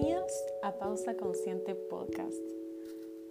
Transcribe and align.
Bienvenidos 0.00 0.32
a 0.62 0.78
Pausa 0.78 1.16
Consciente 1.16 1.74
Podcast. 1.74 2.40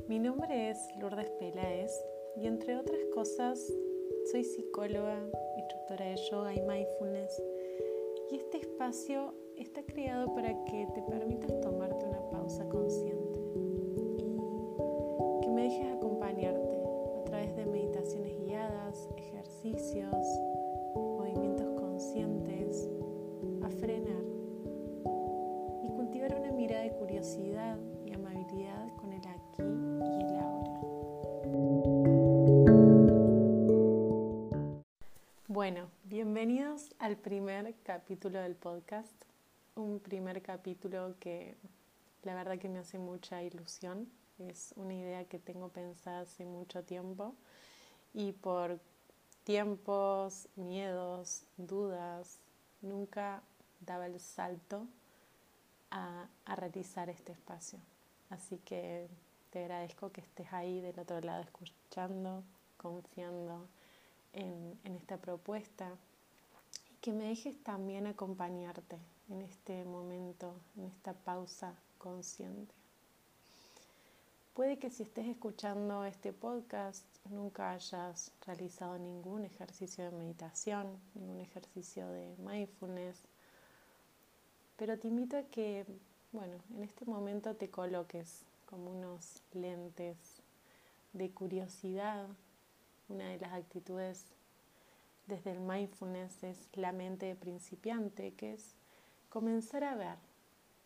Mi 0.10 0.20
nombre 0.20 0.70
es 0.70 0.78
Lourdes 1.00 1.30
Peláez 1.40 1.90
y 2.36 2.46
entre 2.46 2.76
otras 2.76 3.00
cosas 3.14 3.74
soy 4.30 4.44
psicóloga, 4.44 5.18
instructora 5.58 6.10
de 6.10 6.18
yoga 6.30 6.54
y 6.54 6.62
mindfulness 6.64 7.42
y 8.32 8.36
este 8.36 8.58
espacio 8.58 9.34
está 9.56 9.82
creado 9.84 10.36
para 10.36 10.50
que 10.66 10.86
te 10.94 11.02
permitas 11.04 11.58
tomarte 11.62 12.06
una 12.06 12.30
pausa 12.32 12.68
consciente 12.68 13.40
y 15.38 15.40
que 15.44 15.50
me 15.50 15.64
dejes 15.64 15.96
acompañarte 15.96 16.84
a 17.18 17.24
través 17.24 17.56
de 17.56 17.66
meditaciones 17.66 18.38
guiadas, 18.42 19.08
ejercicios, 19.16 20.27
al 37.08 37.16
primer 37.16 37.74
capítulo 37.84 38.42
del 38.42 38.56
podcast, 38.56 39.14
un 39.76 40.02
primer 40.02 40.42
capítulo 40.42 41.16
que 41.22 41.56
la 42.24 42.36
verdad 42.36 42.60
que 42.60 42.68
me 42.68 42.80
hace 42.80 43.00
mucha 43.00 43.42
ilusión, 43.42 44.10
es 44.40 44.74
una 44.76 44.94
idea 44.94 45.24
que 45.24 45.40
tengo 45.40 45.70
pensada 45.70 46.20
hace 46.20 46.44
mucho 46.44 46.84
tiempo 46.84 47.34
y 48.14 48.34
por 48.34 48.82
tiempos, 49.46 50.50
miedos, 50.58 51.46
dudas, 51.56 52.40
nunca 52.82 53.42
daba 53.80 54.08
el 54.08 54.20
salto 54.20 54.86
a, 55.92 56.28
a, 56.44 56.56
realizar 56.58 57.10
este 57.10 57.32
espacio. 57.32 57.80
Así 58.30 58.58
que 58.66 59.08
te 59.52 59.60
agradezco 59.60 60.12
que 60.12 60.20
estés 60.20 60.52
ahí 60.52 60.82
del 60.82 61.00
otro 61.00 61.22
lado 61.22 61.42
escuchando, 61.42 62.44
confiando 62.76 63.66
en, 64.34 64.78
en 64.84 64.96
esta 64.98 65.16
propuesta 65.16 65.96
que 67.08 67.14
me 67.14 67.30
dejes 67.30 67.56
también 67.64 68.06
acompañarte 68.06 68.98
en 69.30 69.42
este 69.42 69.86
momento, 69.86 70.60
en 70.76 70.84
esta 70.88 71.14
pausa 71.14 71.74
consciente. 71.98 72.76
Puede 74.54 74.78
que 74.78 74.90
si 74.90 75.04
estés 75.04 75.26
escuchando 75.26 76.04
este 76.04 76.34
podcast 76.34 77.06
nunca 77.30 77.72
hayas 77.72 78.34
realizado 78.46 79.00
ningún 79.00 79.46
ejercicio 79.46 80.04
de 80.04 80.12
meditación, 80.12 81.00
ningún 81.16 81.40
ejercicio 81.40 82.10
de 82.10 82.36
mindfulness, 82.40 83.24
pero 84.76 85.00
te 85.00 85.08
invito 85.08 85.38
a 85.38 85.44
que, 85.44 85.86
bueno, 86.34 86.58
en 86.76 86.84
este 86.84 87.06
momento 87.06 87.56
te 87.56 87.70
coloques 87.70 88.44
como 88.66 88.92
unos 88.92 89.42
lentes 89.54 90.18
de 91.14 91.32
curiosidad. 91.32 92.28
Una 93.08 93.30
de 93.30 93.40
las 93.40 93.54
actitudes 93.54 94.26
desde 95.28 95.52
el 95.52 95.60
mindfulness 95.60 96.44
es 96.44 96.70
la 96.74 96.92
mente 96.92 97.36
principiante, 97.36 98.34
que 98.34 98.54
es 98.54 98.74
comenzar 99.30 99.84
a 99.84 99.96
ver 99.96 100.18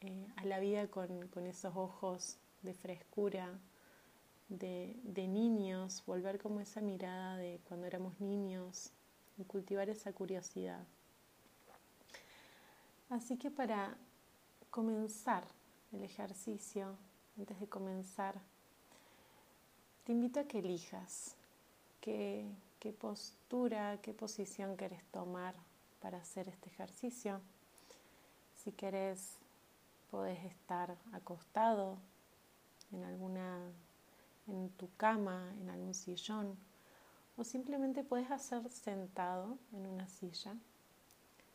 eh, 0.02 0.28
a 0.36 0.46
la 0.46 0.60
vida 0.60 0.88
con, 0.88 1.30
esos 1.46 1.76
ojos 1.76 2.38
de 2.64 2.74
frescura, 2.74 3.60
de, 4.50 4.96
de, 5.04 5.28
niños, 5.28 6.04
volver 6.06 6.40
como 6.40 6.60
esa 6.60 6.82
mirada 6.82 7.38
de 7.38 7.60
cuando 7.68 7.88
éramos 7.88 8.20
niños 8.20 8.92
y 9.38 9.44
cultivar 9.44 9.90
esa 9.90 10.12
curiosidad. 10.12 10.84
Así 13.10 13.38
que 13.38 13.52
para 13.52 13.96
comenzar 14.72 15.44
el 15.92 16.04
ejercicio, 16.04 16.96
antes 17.38 17.60
de 17.60 17.68
comenzar, 17.68 18.36
te 20.04 20.14
invito 20.14 20.40
a 20.40 20.46
que 20.46 20.60
elijas 20.60 21.36
qué, 22.00 22.46
qué 22.82 22.92
postura, 22.92 24.00
qué 24.02 24.12
posición 24.12 24.76
querés 24.76 25.04
tomar 25.12 25.54
para 26.02 26.18
hacer 26.18 26.50
este 26.50 26.68
ejercicio. 26.70 27.40
Si 28.56 28.72
querés, 28.72 29.38
podés 30.10 30.44
estar 30.44 30.98
acostado 31.14 32.00
en 32.92 33.04
alguna 33.04 33.60
en 34.48 34.70
tu 34.72 34.90
cama, 34.98 35.54
en 35.62 35.70
algún 35.70 35.94
sillón, 35.94 36.58
o 37.38 37.44
simplemente 37.44 38.04
puedes 38.04 38.32
hacer 38.32 38.68
sentado 38.72 39.60
en 39.74 39.86
una 39.86 40.08
silla 40.08 40.56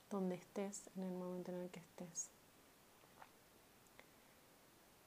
donde 0.09 0.37
estés 0.37 0.89
en 0.97 1.03
el 1.03 1.13
momento 1.13 1.51
en 1.51 1.63
el 1.63 1.71
que 1.71 1.81
estés. 1.81 2.31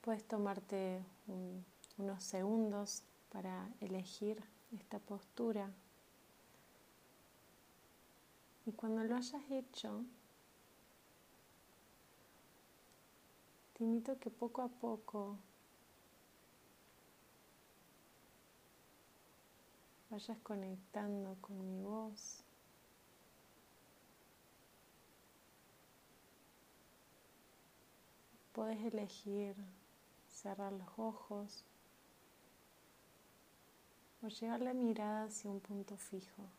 Puedes 0.01 0.28
tomarte 0.28 1.01
un, 1.28 1.66
unos 1.97 2.22
segundos 2.24 3.03
para 3.31 3.69
elegir 3.80 4.44
esta 4.74 5.00
postura 5.00 5.72
y 8.69 8.72
cuando 8.74 9.03
lo 9.03 9.16
hayas 9.16 9.41
hecho, 9.50 10.06
te 13.74 13.84
invito 13.84 14.19
que 14.19 14.30
poco 14.30 14.62
a 14.62 14.68
poco 14.68 15.40
vayas 20.12 20.38
conectando 20.44 21.35
con 21.41 21.57
mi 21.59 21.81
voz. 21.81 22.44
Puedes 28.53 28.80
elegir 28.86 29.56
cerrar 30.28 30.74
los 30.74 30.90
ojos 30.97 31.66
o 34.22 34.28
llevar 34.28 34.62
la 34.62 34.75
mirada 34.75 35.24
hacia 35.24 35.50
un 35.50 35.59
punto 35.59 35.97
fijo. 35.97 36.59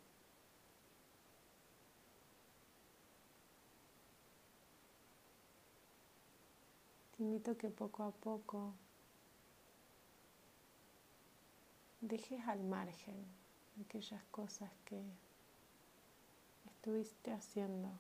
Invito 7.21 7.55
que 7.55 7.69
poco 7.69 8.03
a 8.05 8.13
poco 8.13 8.73
dejes 12.01 12.41
al 12.49 12.65
margen 12.65 13.27
aquellas 13.79 14.25
cosas 14.31 14.71
que 14.87 15.03
estuviste 16.65 17.31
haciendo 17.31 17.91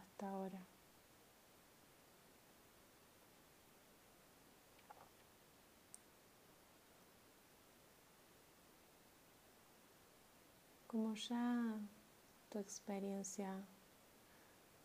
hasta 0.00 0.30
ahora. 0.30 0.66
Como 10.86 11.14
ya 11.14 11.78
tu 12.48 12.58
experiencia 12.58 13.62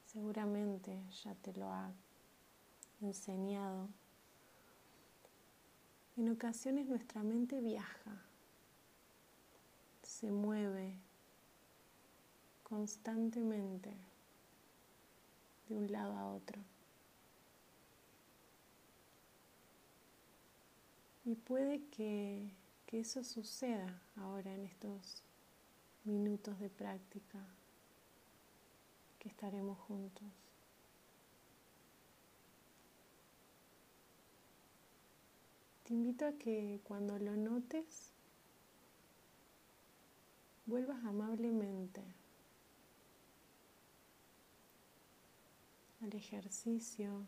seguramente 0.07 1.01
ya 1.23 1.33
te 1.35 1.53
lo 1.53 1.71
ha 1.71 1.93
enseñado, 3.01 3.89
en 6.17 6.29
ocasiones 6.29 6.87
nuestra 6.87 7.23
mente 7.23 7.61
viaja, 7.61 8.21
se 10.03 10.31
mueve 10.31 10.97
constantemente 12.63 13.93
de 15.67 15.75
un 15.75 15.91
lado 15.91 16.17
a 16.17 16.33
otro. 16.33 16.61
Y 21.23 21.35
puede 21.35 21.85
que, 21.89 22.51
que 22.85 22.99
eso 22.99 23.23
suceda 23.23 24.01
ahora 24.15 24.53
en 24.53 24.65
estos 24.65 25.23
minutos 26.03 26.59
de 26.59 26.69
práctica 26.69 27.39
que 29.19 29.29
estaremos 29.29 29.77
juntos. 29.79 30.48
Te 35.89 35.95
invito 35.95 36.27
a 36.27 36.33
que 36.33 36.79
cuando 36.83 37.17
lo 37.17 37.35
notes, 37.35 38.11
vuelvas 40.67 41.03
amablemente 41.03 42.03
al 46.03 46.13
ejercicio, 46.13 47.25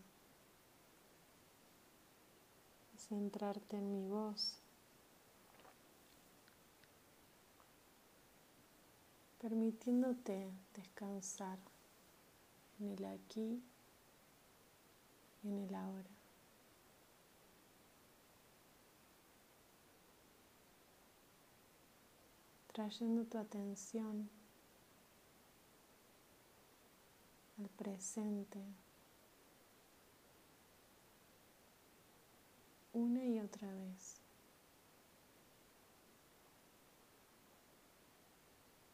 centrarte 3.00 3.78
en 3.78 3.92
mi 3.94 4.08
voz, 4.08 4.60
permitiéndote 9.42 10.52
descansar 10.76 11.58
en 12.80 12.90
el 12.92 13.06
aquí 13.06 13.60
y 15.44 15.48
en 15.48 15.58
el 15.68 15.74
ahora. 15.74 16.21
Trayendo 22.82 23.26
tu 23.26 23.38
atención 23.38 24.28
al 27.60 27.70
presente, 27.70 28.60
una 32.92 33.24
y 33.24 33.40
otra 33.40 33.72
vez. 33.72 34.20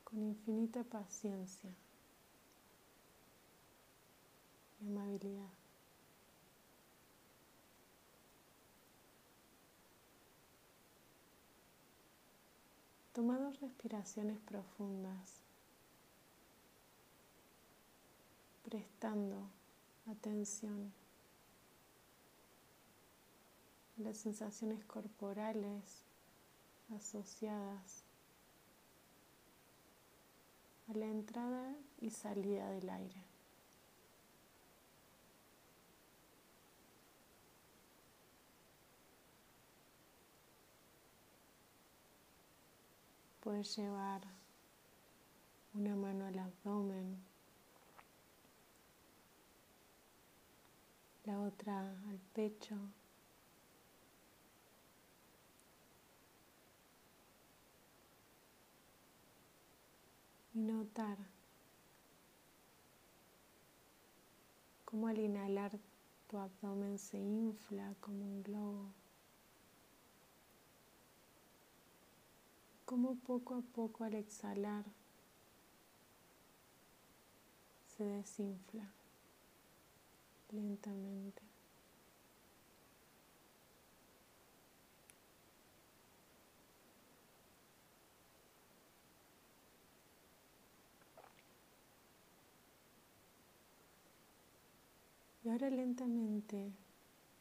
Con 0.04 0.22
infinita 0.22 0.84
paciencia 0.84 1.74
y 4.81 4.88
amabilidad. 4.88 5.67
Toma 13.18 13.40
dos 13.40 13.60
respiraciones 13.62 14.38
profundas, 14.42 15.42
prestando 18.64 19.50
atención 20.06 20.94
a 23.98 24.02
las 24.04 24.18
sensaciones 24.18 24.86
corporales 24.86 26.04
asociadas 26.96 28.04
a 30.88 30.94
la 30.94 31.08
entrada 31.08 31.75
y 32.00 32.12
salida 32.12 32.70
del 32.70 32.88
aire. 32.88 33.37
Puedes 43.48 43.78
llevar 43.78 44.20
una 45.74 45.96
mano 45.96 46.26
al 46.26 46.38
abdomen, 46.38 47.18
la 51.24 51.40
otra 51.40 51.80
al 52.10 52.20
pecho. 52.34 52.76
Y 60.54 60.60
notar 60.60 61.18
cómo 64.84 65.08
al 65.08 65.20
inhalar 65.20 65.80
tu 66.28 66.38
abdomen 66.38 67.00
se 67.00 67.18
infla 67.18 67.96
como 68.02 68.26
un 68.26 68.44
globo. 68.44 69.06
Cómo 72.88 73.16
poco 73.16 73.56
a 73.56 73.62
poco 73.62 74.06
al 74.06 74.13
exhalar 74.13 74.86
se 77.86 78.06
desinfla 78.06 78.89
lentamente. 80.51 81.42
Y 95.44 95.50
ahora 95.50 95.69
lentamente 95.69 96.72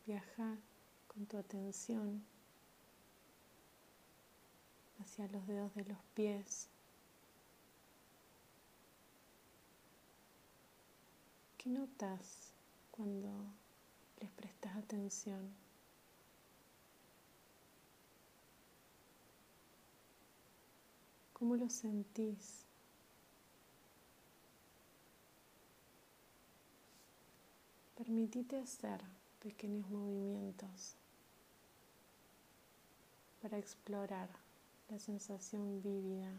viaja 0.07 0.59
con 1.07 1.25
tu 1.27 1.37
atención 1.37 2.25
hacia 5.01 5.29
los 5.29 5.47
dedos 5.47 5.75
de 5.75 5.85
los 5.85 5.99
pies. 6.15 6.69
¿Qué 11.59 11.71
notas 11.71 12.53
cuando 12.91 13.29
les 14.21 14.31
prestas 14.31 14.77
atención? 14.77 15.51
¿Cómo 21.33 21.57
lo 21.57 21.69
sentís? 21.69 22.65
Permitite 27.97 28.59
hacer 28.59 29.01
pequeños 29.43 29.89
movimientos 29.91 30.95
para 33.43 33.59
explorar 33.59 34.46
la 34.89 34.99
sensación 34.99 35.83
vívida 35.83 36.33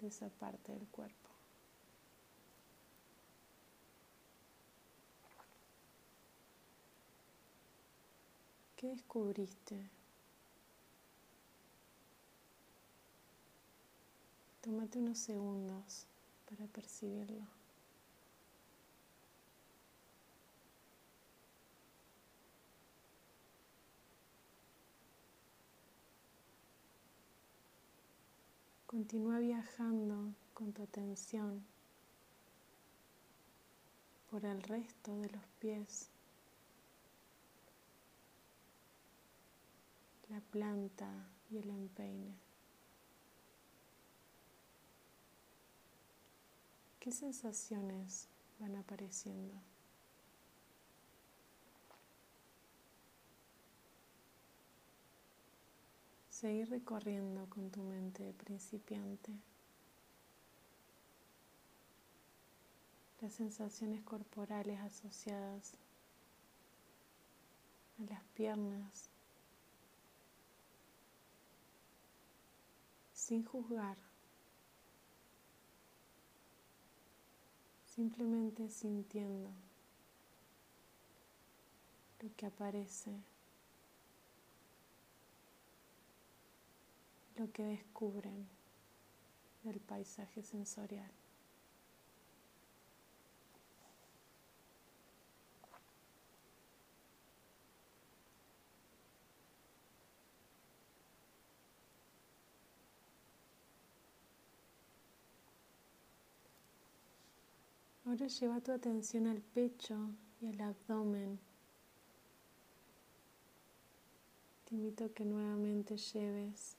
de 0.00 0.08
esa 0.08 0.28
parte 0.28 0.72
del 0.72 0.86
cuerpo. 0.88 1.30
¿Qué 8.76 8.88
descubriste? 8.88 9.90
Tómate 14.62 14.98
unos 14.98 15.18
segundos 15.18 16.06
para 16.48 16.66
percibirlo. 16.68 17.59
Continúa 28.90 29.38
viajando 29.38 30.34
con 30.52 30.72
tu 30.72 30.82
atención 30.82 31.64
por 34.28 34.44
el 34.44 34.60
resto 34.64 35.16
de 35.16 35.30
los 35.30 35.44
pies, 35.60 36.10
la 40.28 40.40
planta 40.40 41.08
y 41.52 41.58
el 41.58 41.70
empeine. 41.70 42.34
¿Qué 46.98 47.12
sensaciones 47.12 48.26
van 48.58 48.74
apareciendo? 48.74 49.69
Seguir 56.40 56.70
recorriendo 56.70 57.46
con 57.50 57.70
tu 57.70 57.82
mente 57.82 58.22
de 58.22 58.32
principiante. 58.32 59.30
Las 63.20 63.34
sensaciones 63.34 64.02
corporales 64.04 64.80
asociadas 64.80 65.74
a 67.98 68.10
las 68.10 68.24
piernas. 68.32 69.10
Sin 73.12 73.44
juzgar, 73.44 73.98
simplemente 77.84 78.70
sintiendo 78.70 79.50
lo 82.22 82.34
que 82.34 82.46
aparece 82.46 83.12
lo 87.40 87.50
que 87.52 87.62
descubren 87.62 88.46
del 89.62 89.80
paisaje 89.80 90.42
sensorial. 90.42 91.10
Ahora 108.04 108.26
lleva 108.26 108.60
tu 108.60 108.70
atención 108.72 109.26
al 109.26 109.40
pecho 109.40 110.10
y 110.42 110.48
al 110.48 110.60
abdomen. 110.60 111.38
Te 114.66 114.74
invito 114.74 115.06
a 115.06 115.08
que 115.08 115.24
nuevamente 115.24 115.96
lleves 115.96 116.76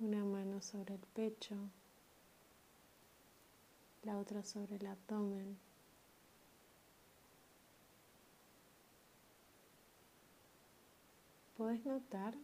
una 0.00 0.24
mano 0.24 0.62
sobre 0.62 0.94
el 0.94 1.00
pecho, 1.00 1.56
la 4.04 4.16
otra 4.16 4.44
sobre 4.44 4.76
el 4.76 4.86
abdomen. 4.86 5.58
¿Puedes 11.56 11.84
notar 11.84 12.34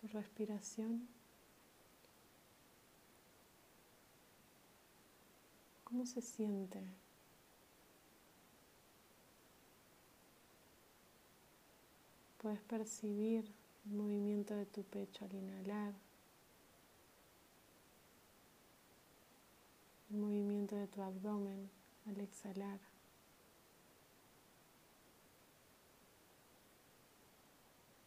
tu 0.00 0.08
respiración? 0.08 1.06
¿Cómo 5.84 6.06
se 6.06 6.22
siente? 6.22 6.82
Puedes 12.38 12.60
percibir 12.62 13.52
el 13.84 13.92
movimiento 13.92 14.54
de 14.54 14.64
tu 14.64 14.82
pecho 14.84 15.26
al 15.26 15.34
inhalar. 15.34 15.92
Movimiento 20.12 20.76
de 20.76 20.86
tu 20.86 21.02
abdomen 21.02 21.70
al 22.06 22.20
exhalar. 22.20 22.80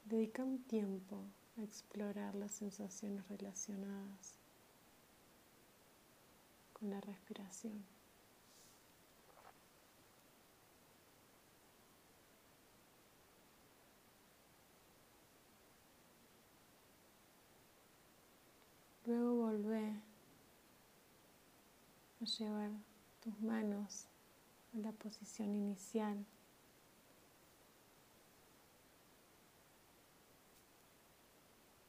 Dedica 0.06 0.44
un 0.44 0.64
tiempo 0.64 1.24
a 1.58 1.64
explorar 1.64 2.36
las 2.36 2.52
sensaciones 2.52 3.28
relacionadas 3.28 4.38
con 6.74 6.90
la 6.90 7.02
respiración. 7.02 7.84
Luego 19.06 19.36
volvé 19.36 20.02
llevar 22.26 22.72
tus 23.22 23.40
manos 23.42 24.08
a 24.74 24.78
la 24.80 24.92
posición 24.92 25.54
inicial. 25.54 26.26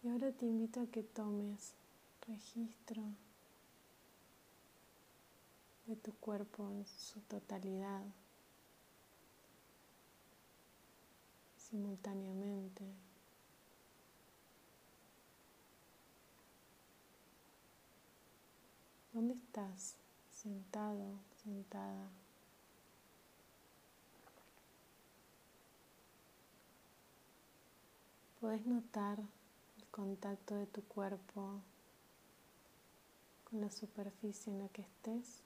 Y 0.02 0.08
ahora 0.08 0.30
te 0.32 0.46
invito 0.46 0.80
a 0.80 0.86
que 0.86 1.02
tomes 1.02 1.74
registro 2.28 3.02
de 5.86 5.96
tu 5.96 6.12
cuerpo 6.14 6.70
en 6.70 6.84
su 6.86 7.20
totalidad, 7.22 8.04
simultáneamente. 11.56 12.84
¿Dónde 19.12 19.34
estás? 19.34 19.96
Sentado, 20.36 21.18
sentada. 21.42 22.10
Puedes 28.38 28.66
notar 28.66 29.18
el 29.18 29.86
contacto 29.86 30.54
de 30.56 30.66
tu 30.66 30.82
cuerpo 30.82 31.62
con 33.44 33.62
la 33.62 33.70
superficie 33.70 34.52
en 34.52 34.58
la 34.58 34.68
que 34.68 34.82
estés. 34.82 35.40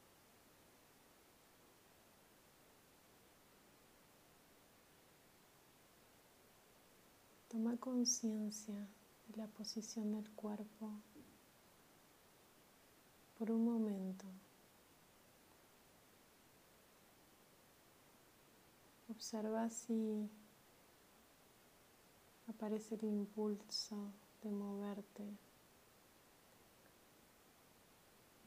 Toma 7.48 7.76
conciencia 7.76 8.88
de 9.28 9.36
la 9.36 9.46
posición 9.46 10.10
del 10.10 10.28
cuerpo 10.32 10.90
por 13.38 13.52
un 13.52 13.64
momento. 13.64 14.26
Observa 19.20 19.68
si 19.68 20.30
aparece 22.46 22.94
el 22.94 23.04
impulso 23.04 24.14
de 24.42 24.50
moverte. 24.50 25.24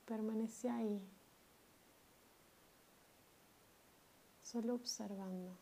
Permanece 0.07 0.71
ahí, 0.71 0.99
solo 4.41 4.73
observando. 4.73 5.55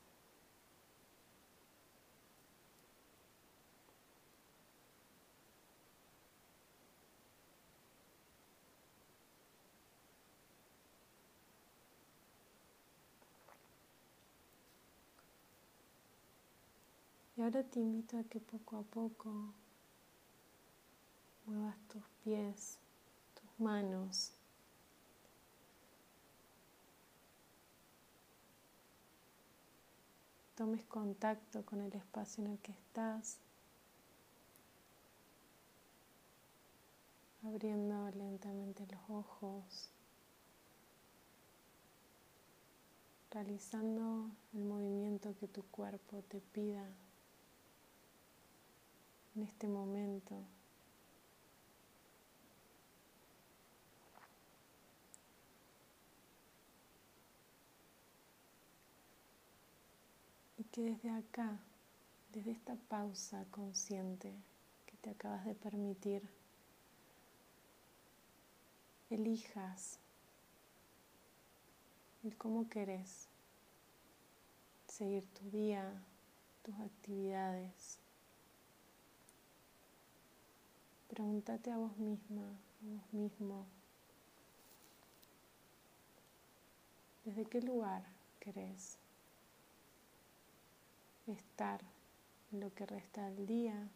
Y 17.42 17.44
ahora 17.44 17.64
te 17.64 17.80
invito 17.80 18.20
a 18.20 18.24
que 18.24 18.40
poco 18.40 18.78
a 18.78 18.84
poco 18.84 19.34
muevas 21.48 21.76
tus 21.88 22.04
pies, 22.24 22.78
tus 23.34 23.60
manos. 23.60 24.32
Tomes 30.54 30.86
contacto 30.86 31.66
con 31.66 31.82
el 31.82 31.92
espacio 31.94 32.46
en 32.46 32.52
el 32.52 32.60
que 32.60 32.74
estás. 32.74 33.40
Abriendo 37.44 38.12
lentamente 38.12 38.86
los 38.86 39.02
ojos. 39.10 39.90
Realizando 43.32 44.30
el 44.54 44.64
movimiento 44.64 45.36
que 45.40 45.48
tu 45.48 45.64
cuerpo 45.64 46.22
te 46.30 46.40
pida 46.40 46.88
en 49.36 49.44
este 49.44 49.68
momento. 49.68 50.36
Y 60.58 60.64
que 60.66 60.82
desde 60.82 61.10
acá, 61.10 61.60
desde 62.34 62.52
esta 62.52 62.76
pausa 62.76 63.46
consciente 63.52 64.34
que 64.86 64.98
te 64.98 65.10
acabas 65.10 65.46
de 65.46 65.56
permitir, 65.56 66.30
elijas 69.10 70.00
el 72.24 72.38
cómo 72.38 72.70
querés 72.70 73.28
seguir 74.88 75.26
tu 75.34 75.50
día, 75.50 76.04
tus 76.64 76.76
actividades. 76.76 78.01
Pregúntate 81.12 81.70
a 81.70 81.78
vos 81.78 81.98
misma, 81.98 82.42
a 82.42 82.86
vos 82.86 83.14
mismo, 83.14 83.66
¿desde 87.26 87.44
qué 87.44 87.62
lugar 87.62 88.02
querés 88.40 88.98
estar 91.28 91.82
en 92.54 92.62
lo 92.62 92.74
que 92.74 92.86
resta 92.86 93.30
del 93.30 93.46
día? 93.46 93.90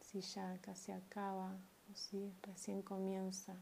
Si 0.00 0.22
ya 0.22 0.56
casi 0.62 0.92
acaba 0.92 1.58
o 1.92 1.94
si 1.94 2.32
recién 2.42 2.80
comienza. 2.80 3.54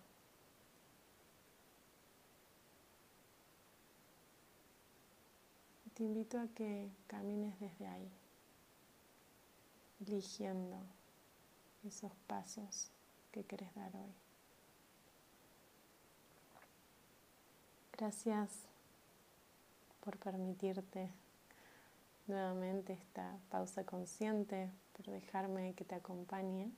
Te 5.94 6.04
invito 6.04 6.38
a 6.38 6.46
que 6.46 6.92
camines 7.08 7.58
desde 7.58 7.88
ahí, 7.88 8.08
eligiendo 9.98 10.97
esos 11.84 12.12
pasos 12.26 12.90
que 13.32 13.44
querés 13.44 13.74
dar 13.74 13.94
hoy. 13.94 14.14
Gracias 17.96 18.50
por 20.04 20.16
permitirte 20.18 21.10
nuevamente 22.26 22.92
esta 22.92 23.36
pausa 23.50 23.84
consciente, 23.84 24.70
por 24.96 25.06
dejarme 25.06 25.74
que 25.74 25.84
te 25.84 25.96
acompañe 25.96 26.70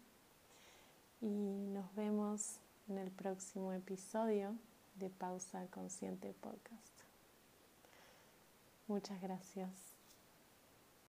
y 1.20 1.26
nos 1.26 1.94
vemos 1.94 2.56
en 2.88 2.98
el 2.98 3.10
próximo 3.10 3.72
episodio 3.72 4.56
de 4.94 5.10
Pausa 5.10 5.66
Consciente 5.70 6.32
Podcast. 6.40 7.00
Muchas 8.88 9.20
gracias. 9.20 9.89